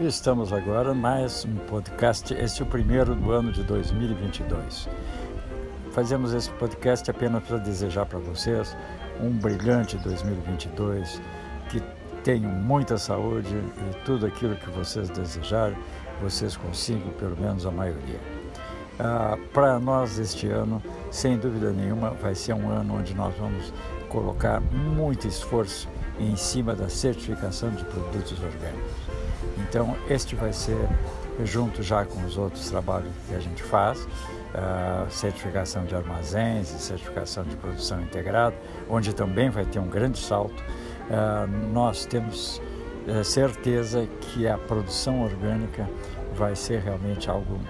[0.00, 4.88] estamos agora mais um podcast, este é o primeiro do ano de 2022.
[5.92, 8.74] Fazemos esse podcast apenas para desejar para vocês
[9.20, 11.20] um brilhante 2022,
[11.68, 11.82] que
[12.24, 15.76] tenham muita saúde e tudo aquilo que vocês desejarem,
[16.22, 18.18] vocês consigam pelo menos a maioria.
[18.98, 23.72] Ah, para nós este ano, sem dúvida nenhuma, vai ser um ano onde nós vamos
[24.08, 25.86] colocar muito esforço
[26.18, 29.21] em cima da certificação de produtos orgânicos.
[29.68, 30.76] Então, este vai ser,
[31.44, 36.78] junto já com os outros trabalhos que a gente faz, uh, certificação de armazéns e
[36.78, 38.56] certificação de produção integrada,
[38.88, 40.62] onde também vai ter um grande salto.
[41.08, 42.60] Uh, nós temos
[43.06, 45.88] uh, certeza que a produção orgânica
[46.34, 47.60] vai ser realmente algo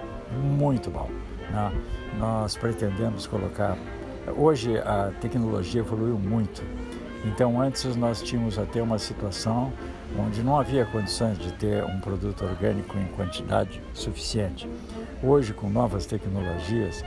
[0.41, 1.09] muito bom.
[1.49, 1.71] Né?
[2.17, 3.77] Nós pretendemos colocar.
[4.37, 6.63] Hoje a tecnologia evoluiu muito
[7.25, 9.71] então, antes nós tínhamos até uma situação
[10.17, 14.69] onde não havia condições de ter um produto orgânico em quantidade suficiente.
[15.21, 17.03] Hoje, com novas tecnologias,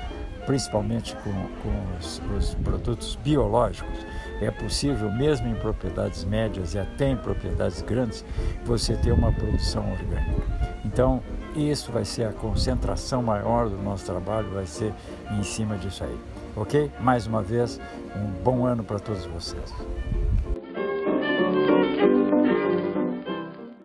[0.47, 1.33] principalmente com,
[1.63, 3.99] com os, os, produtos biológicos,
[4.41, 8.25] é possível, mesmo em propriedades médias e até em propriedades grandes,
[8.65, 10.43] você ter uma produção orgânica.
[10.85, 11.23] Então,
[11.55, 14.93] isso vai ser a concentração maior do nosso trabalho, vai ser
[15.31, 16.19] em cima disso aí.
[16.55, 16.91] Ok?
[17.01, 17.81] Mais uma vez,
[18.15, 19.75] um bom ano para todos vocês.